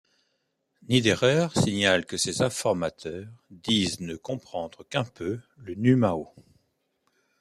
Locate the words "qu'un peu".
4.89-5.39